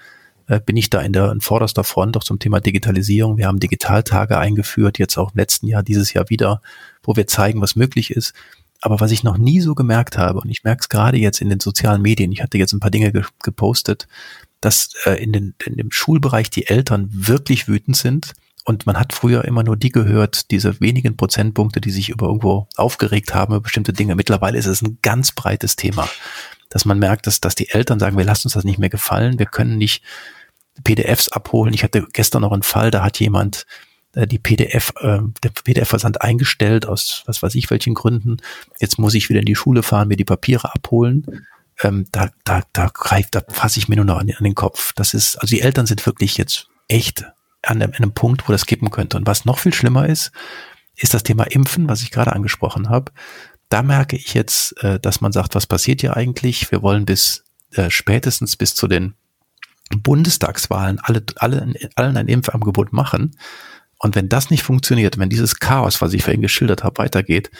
[0.48, 3.36] äh, bin ich da in der in vorderster Front auch zum Thema Digitalisierung.
[3.36, 6.60] Wir haben Digitaltage eingeführt, jetzt auch im letzten Jahr, dieses Jahr wieder,
[7.02, 8.32] wo wir zeigen, was möglich ist.
[8.80, 11.48] Aber was ich noch nie so gemerkt habe, und ich merke es gerade jetzt in
[11.48, 14.06] den sozialen Medien, ich hatte jetzt ein paar Dinge ge gepostet,
[14.60, 18.32] dass äh, in, den, in dem Schulbereich die Eltern wirklich wütend sind.
[18.64, 22.66] Und man hat früher immer nur die gehört, diese wenigen Prozentpunkte, die sich über irgendwo
[22.76, 24.16] aufgeregt haben über bestimmte Dinge.
[24.16, 26.08] Mittlerweile ist es ein ganz breites Thema
[26.68, 29.38] dass man merkt, dass, dass die Eltern sagen, wir lassen uns das nicht mehr gefallen,
[29.38, 30.02] wir können nicht
[30.84, 31.74] PDFs abholen.
[31.74, 33.66] Ich hatte gestern noch einen Fall, da hat jemand
[34.14, 38.38] äh, die PDF, äh, der PDF-Versand eingestellt aus was weiß ich welchen Gründen.
[38.78, 41.46] Jetzt muss ich wieder in die Schule fahren, mir die Papiere abholen.
[41.82, 44.92] Ähm, da, da, da greift, da fasse ich mir nur noch an, den Kopf.
[44.94, 47.24] Das ist, also die Eltern sind wirklich jetzt echt
[47.62, 49.16] an einem Punkt, wo das kippen könnte.
[49.16, 50.32] Und was noch viel schlimmer ist,
[50.94, 53.12] ist das Thema Impfen, was ich gerade angesprochen habe
[53.68, 56.70] da merke ich jetzt, äh, dass man sagt, was passiert hier eigentlich?
[56.70, 59.14] Wir wollen bis äh, spätestens bis zu den
[59.90, 63.36] Bundestagswahlen alle, alle, allen ein Impfangebot machen.
[63.98, 67.50] Und wenn das nicht funktioniert, wenn dieses Chaos, was ich vorhin geschildert habe, weitergeht,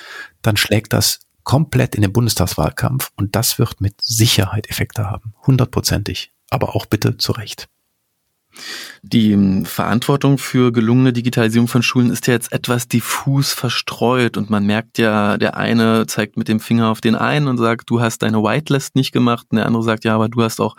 [0.42, 5.34] dann schlägt das komplett in den Bundestagswahlkampf und das wird mit Sicherheit Effekte haben.
[5.46, 6.32] Hundertprozentig.
[6.50, 7.68] Aber auch bitte zu Recht.
[9.02, 14.50] Die ähm, Verantwortung für gelungene Digitalisierung von Schulen ist ja jetzt etwas diffus verstreut und
[14.50, 18.00] man merkt ja, der eine zeigt mit dem Finger auf den einen und sagt, du
[18.00, 20.76] hast deine Whitelist nicht gemacht und der andere sagt, ja, aber du hast auch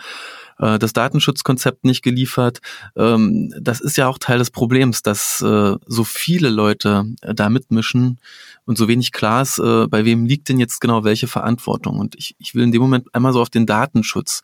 [0.59, 2.59] äh, das Datenschutzkonzept nicht geliefert.
[2.95, 7.49] Ähm, das ist ja auch Teil des Problems, dass äh, so viele Leute äh, da
[7.49, 8.19] mitmischen
[8.65, 11.99] und so wenig klar ist, äh, bei wem liegt denn jetzt genau welche Verantwortung.
[11.99, 14.43] Und ich, ich will in dem Moment einmal so auf den Datenschutz.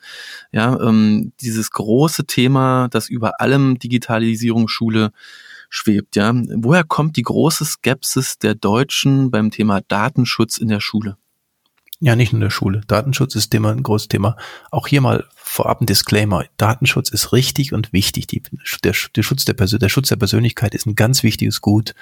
[0.52, 5.12] Ja, ähm, dieses große Thema, das über allem Digitalisierung Schule
[5.70, 6.16] schwebt.
[6.16, 11.18] Ja, woher kommt die große Skepsis der Deutschen beim Thema Datenschutz in der Schule?
[12.06, 12.82] Ja, nicht nur in der Schule.
[12.86, 14.36] Datenschutz ist immer ein großes Thema.
[14.72, 16.44] Auch hier mal vorab ein Disclaimer.
[16.58, 18.28] Datenschutz ist richtig und wichtig.
[18.28, 18.44] Die,
[18.84, 21.96] der, der, Schutz der, der Schutz der Persönlichkeit ist ein ganz wichtiges Gut.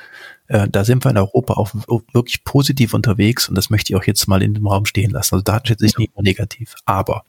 [0.47, 1.75] Äh, da sind wir in Europa auch
[2.13, 5.35] wirklich positiv unterwegs und das möchte ich auch jetzt mal in dem Raum stehen lassen.
[5.35, 6.73] Also Datenschutz ist nicht nur negativ.
[6.85, 7.23] Aber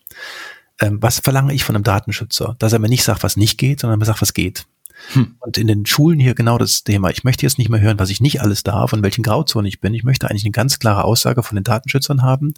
[0.80, 2.56] ähm, was verlange ich von einem Datenschützer?
[2.58, 4.64] Dass er mir nicht sagt, was nicht geht, sondern mir sagt, was geht.
[5.12, 5.36] Hm.
[5.40, 7.10] Und in den Schulen hier genau das Thema.
[7.10, 9.80] Ich möchte jetzt nicht mehr hören, was ich nicht alles darf und welchen Grauzonen ich
[9.80, 9.94] bin.
[9.94, 12.54] Ich möchte eigentlich eine ganz klare Aussage von den Datenschützern haben.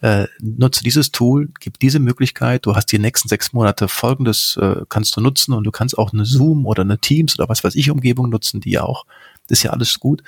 [0.00, 4.82] Äh, nutze dieses Tool, gib diese Möglichkeit, du hast die nächsten sechs Monate folgendes, äh,
[4.88, 7.74] kannst du nutzen und du kannst auch eine Zoom oder eine Teams oder was weiß
[7.74, 9.04] ich Umgebung nutzen, die ja auch,
[9.46, 10.22] das ist ja alles gut.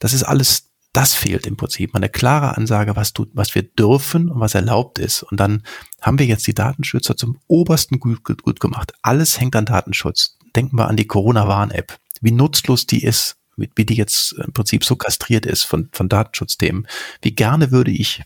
[0.00, 1.94] Das ist alles, das fehlt im Prinzip.
[1.94, 5.22] Eine klare Ansage, was du, was wir dürfen und was erlaubt ist.
[5.22, 5.62] Und dann
[6.00, 8.92] haben wir jetzt die Datenschützer zum obersten gut, gut, gut gemacht.
[9.02, 13.94] Alles hängt an Datenschutz denken wir an die Corona-Warn-App, wie nutzlos die ist, wie die
[13.94, 16.88] jetzt im Prinzip so kastriert ist von, von Datenschutzthemen.
[17.22, 18.22] Wie gerne würde ich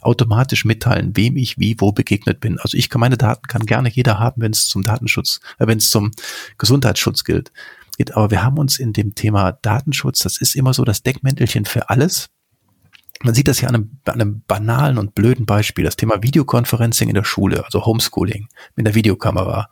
[0.00, 2.58] automatisch mitteilen, wem ich wie wo begegnet bin.
[2.58, 5.78] Also ich kann meine Daten kann gerne jeder haben, wenn es zum Datenschutz, äh, wenn
[5.78, 6.12] es zum
[6.58, 7.52] Gesundheitsschutz gilt.
[8.14, 11.90] Aber wir haben uns in dem Thema Datenschutz, das ist immer so das Deckmäntelchen für
[11.90, 12.30] alles.
[13.22, 15.84] Man sieht das ja an einem, an einem banalen und blöden Beispiel.
[15.84, 19.68] Das Thema Videoconferencing in der Schule, also Homeschooling mit der Videokamera.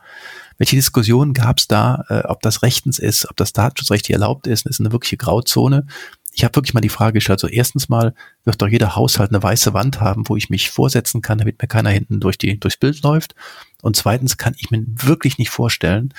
[0.58, 4.46] Welche Diskussionen gab es da, äh, ob das rechtens ist, ob das Datenschutzrecht hier erlaubt
[4.46, 4.66] ist?
[4.66, 5.86] Das ist eine wirkliche Grauzone.
[6.32, 9.42] Ich habe wirklich mal die Frage gestellt, also erstens mal wird doch jeder Haushalt eine
[9.42, 12.76] weiße Wand haben, wo ich mich vorsetzen kann, damit mir keiner hinten durch die, durchs
[12.76, 13.34] Bild läuft.
[13.82, 16.12] Und zweitens kann ich mir wirklich nicht vorstellen,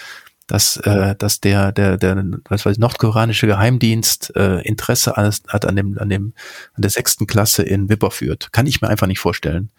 [0.47, 5.65] dass, äh, dass der, der, der, was weiß ich, nordkoreanische Geheimdienst äh, Interesse an, hat
[5.65, 6.33] an dem, an dem,
[6.73, 8.51] an der sechsten Klasse in Wipperfürth.
[8.51, 9.69] Kann ich mir einfach nicht vorstellen.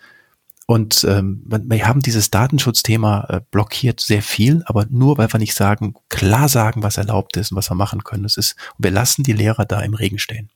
[0.70, 5.56] Und ähm, wir haben dieses Datenschutzthema äh, blockiert sehr viel, aber nur weil wir nicht
[5.56, 8.22] sagen, klar sagen, was erlaubt ist und was wir machen können.
[8.22, 10.48] Das ist, wir lassen die Lehrer da im Regen stehen.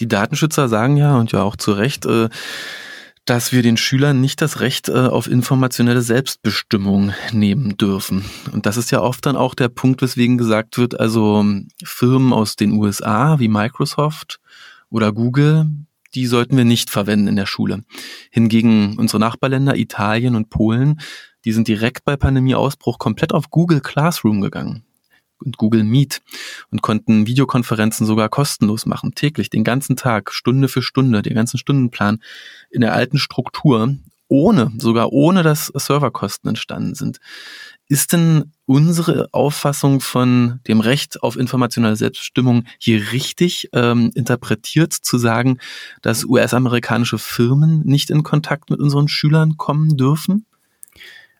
[0.00, 2.28] Die Datenschützer sagen ja und ja auch zu Recht, äh,
[3.24, 8.24] dass wir den Schülern nicht das Recht äh, auf informationelle Selbstbestimmung nehmen dürfen.
[8.50, 11.44] Und das ist ja oft dann auch der Punkt, weswegen gesagt wird, also
[11.84, 14.40] Firmen aus den USA wie Microsoft
[14.90, 15.66] oder Google,
[16.14, 17.84] die sollten wir nicht verwenden in der Schule.
[18.30, 21.00] Hingegen unsere Nachbarländer Italien und Polen,
[21.44, 24.84] die sind direkt bei Pandemieausbruch komplett auf Google Classroom gegangen
[25.38, 26.20] und Google Meet
[26.70, 31.58] und konnten Videokonferenzen sogar kostenlos machen, täglich, den ganzen Tag, Stunde für Stunde, den ganzen
[31.58, 32.20] Stundenplan
[32.70, 33.96] in der alten Struktur,
[34.28, 37.18] ohne, sogar ohne dass Serverkosten entstanden sind.
[37.88, 45.16] Ist denn unsere Auffassung von dem Recht auf informationelle Selbstbestimmung hier richtig ähm, interpretiert, zu
[45.16, 45.58] sagen,
[46.02, 50.44] dass US-amerikanische Firmen nicht in Kontakt mit unseren Schülern kommen dürfen?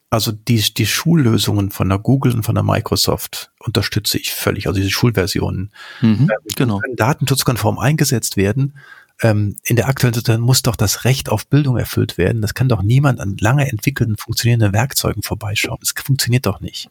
[0.08, 4.78] Also die, die Schullösungen von der Google und von der Microsoft unterstütze ich völlig, also
[4.78, 5.70] diese Schulversionen.
[6.00, 6.78] Mhm, ähm, genau.
[6.78, 8.72] Können datenschutzkonform eingesetzt werden
[9.22, 12.42] ähm, in der aktuellen Situation muss doch das Recht auf Bildung erfüllt werden.
[12.42, 15.78] Das kann doch niemand an lange entwickelten, funktionierenden Werkzeugen vorbeischauen.
[15.80, 16.88] Das funktioniert doch nicht.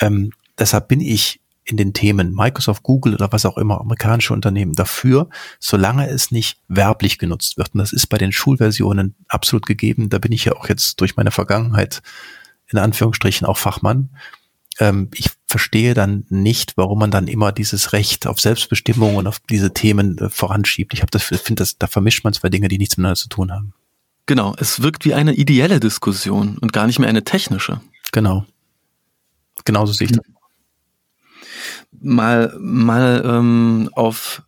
[0.00, 4.72] Ähm, deshalb bin ich in den Themen Microsoft, Google oder was auch immer, amerikanische Unternehmen
[4.72, 5.28] dafür,
[5.60, 7.74] solange es nicht werblich genutzt wird.
[7.74, 10.08] Und das ist bei den Schulversionen absolut gegeben.
[10.08, 12.02] Da bin ich ja auch jetzt durch meine Vergangenheit
[12.68, 14.10] in Anführungsstrichen auch Fachmann
[14.78, 19.40] ähm, ich verstehe dann nicht, warum man dann immer dieses Recht auf Selbstbestimmung und auf
[19.50, 20.94] diese Themen äh, voranschiebt.
[20.94, 23.52] Ich habe das, finde das, da vermischt man zwei Dinge, die nichts miteinander zu tun
[23.52, 23.74] haben.
[24.26, 27.80] Genau, es wirkt wie eine ideelle Diskussion und gar nicht mehr eine technische.
[28.12, 28.46] Genau.
[29.64, 30.24] Genauso sehe ich das.
[32.00, 34.42] Mal, mal ähm, auf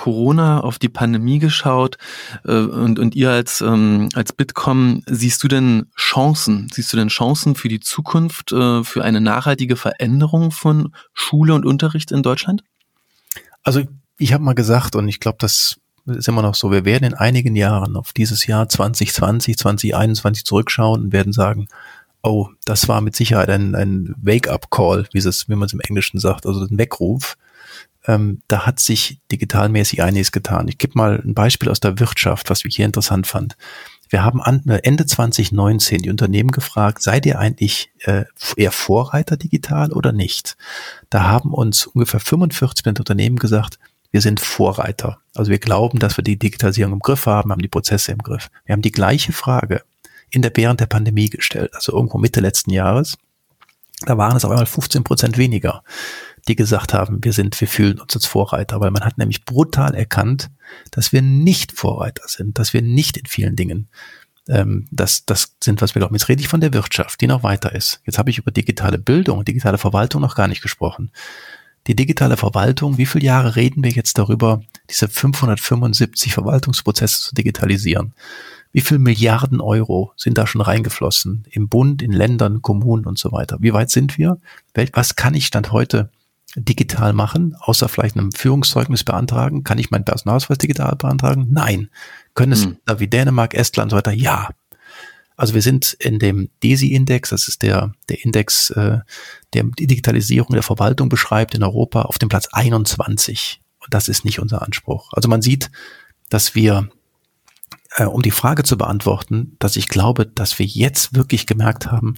[0.00, 1.98] Corona, auf die Pandemie geschaut
[2.46, 6.68] äh, und, und ihr als, ähm, als Bitkom, siehst du denn Chancen?
[6.72, 11.66] Siehst du denn Chancen für die Zukunft, äh, für eine nachhaltige Veränderung von Schule und
[11.66, 12.64] Unterricht in Deutschland?
[13.62, 13.82] Also
[14.16, 17.14] ich habe mal gesagt, und ich glaube, das ist immer noch so, wir werden in
[17.14, 21.68] einigen Jahren auf dieses Jahr 2020, 2021 zurückschauen und werden sagen,
[22.22, 26.46] oh, das war mit Sicherheit ein, ein Wake-up-Call, wie, wie man es im Englischen sagt,
[26.46, 27.36] also ein Weckruf
[28.06, 30.68] ähm, da hat sich digitalmäßig einiges getan.
[30.68, 33.56] Ich gebe mal ein Beispiel aus der Wirtschaft, was ich hier interessant fand.
[34.08, 38.24] Wir haben äh, Ende 2019 die Unternehmen gefragt, seid ihr eigentlich äh,
[38.56, 40.56] eher Vorreiter digital oder nicht?
[41.10, 43.78] Da haben uns ungefähr 45 Unternehmen gesagt,
[44.10, 45.20] wir sind Vorreiter.
[45.36, 48.50] Also wir glauben, dass wir die Digitalisierung im Griff haben, haben die Prozesse im Griff.
[48.64, 49.82] Wir haben die gleiche Frage
[50.30, 53.16] in der während der Pandemie gestellt, also irgendwo Mitte letzten Jahres.
[54.02, 55.82] Da waren es auf einmal 15 Prozent weniger,
[56.50, 59.94] die gesagt haben, wir sind, wir fühlen uns als Vorreiter, weil man hat nämlich brutal
[59.94, 60.50] erkannt,
[60.90, 63.88] dass wir nicht Vorreiter sind, dass wir nicht in vielen Dingen
[64.48, 66.14] ähm, das, das sind, was wir glauben.
[66.14, 68.00] Jetzt rede ich von der Wirtschaft, die noch weiter ist.
[68.04, 71.10] Jetzt habe ich über digitale Bildung und digitale Verwaltung noch gar nicht gesprochen
[71.86, 78.12] die digitale Verwaltung, wie viele Jahre reden wir jetzt darüber, diese 575 Verwaltungsprozesse zu digitalisieren?
[78.72, 83.32] Wie viele Milliarden Euro sind da schon reingeflossen im Bund, in Ländern, Kommunen und so
[83.32, 83.56] weiter?
[83.60, 84.38] Wie weit sind wir?
[84.92, 86.10] Was kann ich Stand heute
[86.56, 89.64] digital machen, außer vielleicht einem Führungszeugnis beantragen?
[89.64, 91.48] Kann ich meinen Personalausweis digital beantragen?
[91.50, 91.90] Nein.
[92.34, 92.76] Können es hm.
[92.98, 94.12] wie Dänemark, Estland und so weiter?
[94.12, 94.50] Ja.
[95.36, 98.98] Also wir sind in dem DESI-Index, das ist der, der Index, äh,
[99.54, 103.62] der die Digitalisierung der Verwaltung beschreibt in Europa, auf dem Platz 21.
[103.78, 105.10] Und das ist nicht unser Anspruch.
[105.14, 105.70] Also man sieht,
[106.28, 106.90] dass wir,
[107.96, 112.16] äh, um die Frage zu beantworten, dass ich glaube, dass wir jetzt wirklich gemerkt haben,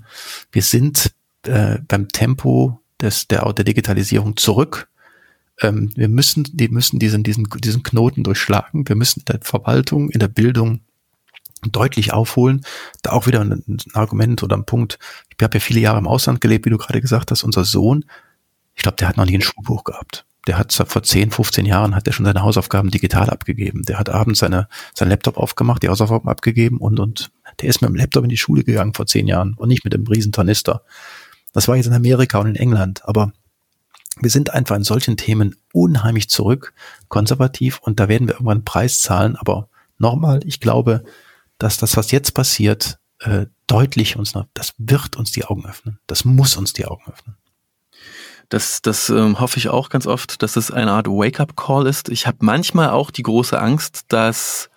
[0.50, 1.12] wir sind
[1.46, 4.88] äh, beim Tempo des, der, der Digitalisierung zurück.
[5.60, 8.88] Ähm, wir müssen, die müssen diesen, diesen, diesen Knoten durchschlagen.
[8.88, 10.80] Wir müssen in der Verwaltung, in der Bildung,
[11.70, 12.64] deutlich aufholen.
[13.02, 14.98] Da auch wieder ein, ein Argument oder ein Punkt.
[15.36, 17.44] Ich habe ja viele Jahre im Ausland gelebt, wie du gerade gesagt hast.
[17.44, 18.04] Unser Sohn,
[18.74, 20.24] ich glaube, der hat noch nie ein Schulbuch gehabt.
[20.48, 23.82] Der hat vor 10, 15 Jahren hat er schon seine Hausaufgaben digital abgegeben.
[23.82, 27.90] Der hat abends seine, sein Laptop aufgemacht, die Hausaufgaben abgegeben und, und der ist mit
[27.90, 30.82] dem Laptop in die Schule gegangen vor zehn Jahren und nicht mit dem riesen Tornister.
[31.52, 33.32] Das war jetzt in Amerika und in England, aber
[34.20, 36.74] wir sind einfach in solchen Themen unheimlich zurück,
[37.08, 41.04] konservativ und da werden wir irgendwann einen Preis zahlen, aber nochmal, ich glaube,
[41.58, 45.98] dass das, was jetzt passiert, äh, deutlich uns noch, das wird uns die Augen öffnen.
[46.06, 47.36] Das muss uns die Augen öffnen.
[48.48, 52.10] Das, das ähm, hoffe ich auch ganz oft, dass es eine Art Wake-up-Call ist.
[52.10, 54.68] Ich habe manchmal auch die große Angst, dass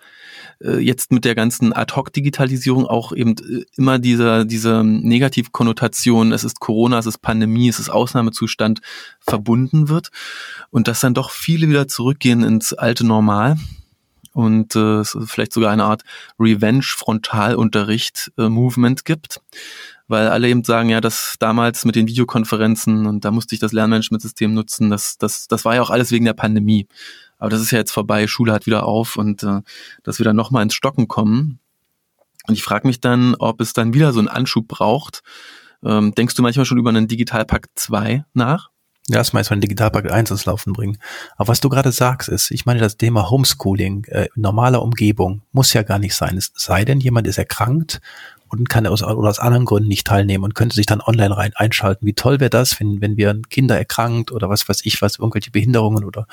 [0.62, 6.60] äh, jetzt mit der ganzen Ad-Hoc-Digitalisierung auch eben äh, immer dieser, diese Negativkonnotation, es ist
[6.60, 8.80] Corona, es ist Pandemie, es ist Ausnahmezustand
[9.20, 10.10] verbunden wird
[10.70, 13.56] und dass dann doch viele wieder zurückgehen ins alte Normal
[14.36, 16.02] und äh, vielleicht sogar eine Art
[16.38, 19.40] Revenge-Frontalunterricht-Movement gibt,
[20.08, 23.72] weil alle eben sagen, ja, das damals mit den Videokonferenzen und da musste ich das
[23.72, 26.86] Lernmanagementsystem nutzen, das, das, das war ja auch alles wegen der Pandemie.
[27.38, 29.60] Aber das ist ja jetzt vorbei, Schule hat wieder auf und äh,
[30.02, 31.60] dass wir dann nochmal ins Stocken kommen.
[32.46, 35.22] Und ich frage mich dann, ob es dann wieder so einen Anschub braucht.
[35.84, 38.70] Ähm, denkst du manchmal schon über einen Digitalpakt 2 nach?
[39.08, 40.98] Ja, das meist von Digitalpakt 1 ins Laufen bringen.
[41.36, 45.72] Aber was du gerade sagst, ist, ich meine, das Thema Homeschooling, äh, normaler Umgebung, muss
[45.72, 46.36] ja gar nicht sein.
[46.36, 48.00] Es sei denn, jemand ist erkrankt
[48.48, 51.52] und kann aus, oder aus anderen Gründen nicht teilnehmen und könnte sich dann online rein
[51.54, 52.06] einschalten.
[52.06, 55.50] Wie toll wäre das, wenn, wenn wir Kinder erkrankt oder was weiß ich, was irgendwelche
[55.50, 56.26] Behinderungen oder,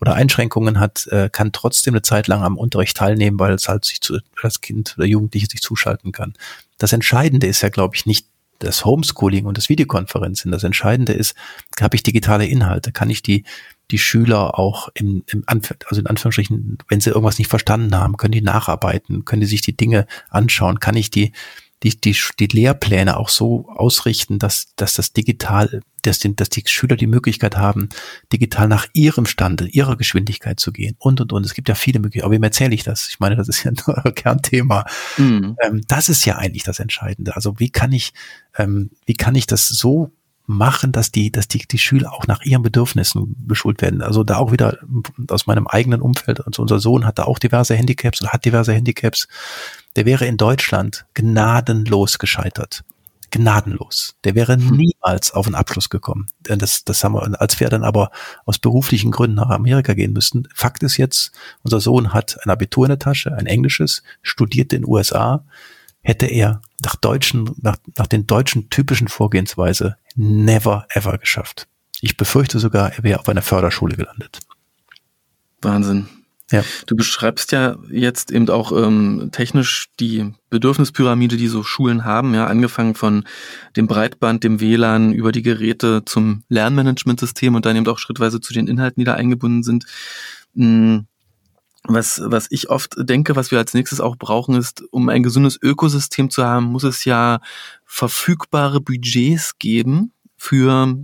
[0.00, 3.84] oder Einschränkungen hat, äh, kann trotzdem eine Zeit lang am Unterricht teilnehmen, weil es halt
[3.84, 6.34] sich zu, das Kind oder Jugendliche sich zuschalten kann.
[6.78, 8.26] Das Entscheidende ist ja, glaube ich, nicht
[8.58, 10.52] das Homeschooling und das Videokonferenzen.
[10.52, 11.34] Das Entscheidende ist,
[11.80, 12.92] habe ich digitale Inhalte?
[12.92, 13.44] Kann ich die,
[13.92, 18.16] die Schüler auch im, im Anf also in Anführungsstrichen, wenn sie irgendwas nicht verstanden haben,
[18.16, 20.80] können die nacharbeiten, können die sich die Dinge anschauen?
[20.80, 21.32] Kann ich die
[21.82, 26.62] die, die, die Lehrpläne auch so ausrichten, dass, dass das digital, dass, die, dass die
[26.66, 27.88] Schüler die Möglichkeit haben,
[28.32, 31.44] digital nach ihrem Stande, ihrer Geschwindigkeit zu gehen und, und, und.
[31.44, 32.26] Es gibt ja viele Möglichkeiten.
[32.26, 33.08] Aber wem erzähle ich das?
[33.08, 33.72] Ich meine, das ist ja
[34.04, 34.84] ein Kernthema.
[35.18, 35.56] Mhm.
[35.62, 37.34] Ähm, das ist ja eigentlich das Entscheidende.
[37.34, 38.12] Also wie kann ich,
[38.56, 40.12] ähm, wie kann ich das so
[40.52, 44.02] machen, dass die, dass die, die Schüler auch nach ihren Bedürfnissen beschult werden.
[44.02, 44.78] Also da auch wieder
[45.28, 48.72] aus meinem eigenen Umfeld, also unser Sohn hat da auch diverse Handicaps oder hat diverse
[48.72, 49.28] Handicaps.
[49.96, 52.84] Der wäre in Deutschland gnadenlos gescheitert.
[53.30, 54.14] Gnadenlos.
[54.24, 54.76] Der wäre hm.
[54.76, 56.26] niemals auf einen Abschluss gekommen.
[56.40, 58.10] Denn das, das haben wir, als wir dann aber
[58.44, 60.46] aus beruflichen Gründen nach Amerika gehen müssten.
[60.54, 64.82] Fakt ist jetzt, unser Sohn hat ein Abitur in der Tasche, ein englisches, studiert in
[64.82, 65.44] den USA,
[66.02, 71.68] hätte er nach deutschen, nach, nach den deutschen typischen Vorgehensweise never ever geschafft.
[72.00, 74.40] Ich befürchte sogar, er wäre auf einer Förderschule gelandet.
[75.60, 76.08] Wahnsinn.
[76.50, 76.64] Ja.
[76.86, 82.46] Du beschreibst ja jetzt eben auch ähm, technisch die Bedürfnispyramide, die so Schulen haben, ja,
[82.46, 83.24] angefangen von
[83.74, 88.52] dem Breitband, dem WLAN, über die Geräte zum Lernmanagementsystem und dann eben auch schrittweise zu
[88.52, 89.86] den Inhalten, die da eingebunden sind.
[90.54, 91.06] Hm,
[91.84, 95.58] was, was ich oft denke, was wir als nächstes auch brauchen, ist, um ein gesundes
[95.60, 97.40] Ökosystem zu haben, muss es ja
[97.84, 100.96] verfügbare Budgets geben für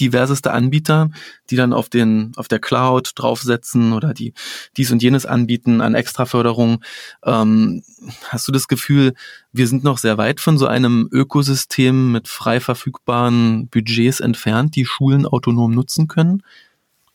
[0.00, 1.10] diverseste Anbieter,
[1.50, 4.32] die dann auf den auf der Cloud draufsetzen oder die
[4.76, 6.84] dies und jenes anbieten an Extraförderung.
[7.24, 7.82] Ähm,
[8.28, 9.14] hast du das Gefühl,
[9.52, 14.86] wir sind noch sehr weit von so einem Ökosystem mit frei verfügbaren Budgets entfernt, die
[14.86, 16.42] Schulen autonom nutzen können?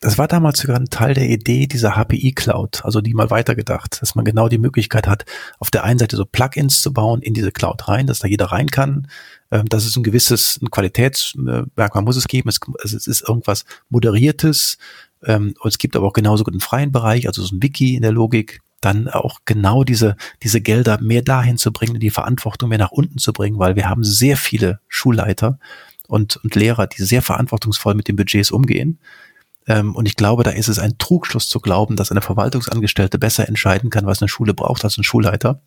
[0.04, 4.02] Das war damals sogar ein Teil der Idee dieser HPI Cloud, also die mal weitergedacht,
[4.02, 5.24] dass man genau die Möglichkeit hat,
[5.60, 8.48] auf der einen Seite so Plugins zu bauen in diese Cloud rein, dass da jeder
[8.48, 9.08] rein kann,
[9.50, 14.78] ähm, dass es ein gewisses ein Qualitätsmerkmal muss es geben, es, es ist irgendwas moderiertes.
[15.24, 17.96] Ähm, und es gibt aber auch genauso gut einen freien Bereich, also so ein Wiki
[17.96, 22.68] in der Logik, dann auch genau diese, diese Gelder mehr dahin zu bringen, die Verantwortung
[22.68, 25.60] mehr nach unten zu bringen, weil wir haben sehr viele Schulleiter
[26.10, 29.00] und, und Lehrer, die sehr verantwortungsvoll mit den Budgets umgehen
[29.68, 33.48] ähm, und ich glaube, da ist es ein Trugschluss zu glauben, dass eine Verwaltungsangestellte besser
[33.48, 35.62] entscheiden kann, was eine Schule braucht als ein Schulleiter.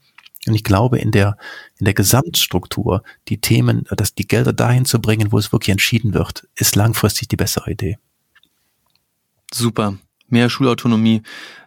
[0.47, 1.37] Und ich glaube, in der,
[1.79, 6.15] in der Gesamtstruktur, die Themen, dass die Gelder dahin zu bringen, wo es wirklich entschieden
[6.15, 7.99] wird, ist langfristig die bessere Idee.
[9.53, 9.95] Super.
[10.29, 11.23] Mehr Schulautonomie.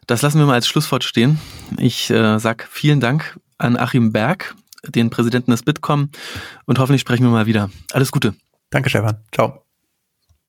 [0.08, 1.40] Das lassen wir mal als Schlusswort stehen.
[1.78, 6.10] Ich äh, sag vielen Dank an Achim Berg, den Präsidenten des Bitkom,
[6.66, 7.70] und hoffentlich sprechen wir mal wieder.
[7.92, 8.36] Alles Gute.
[8.70, 9.18] Danke, Stefan.
[9.34, 9.69] Ciao.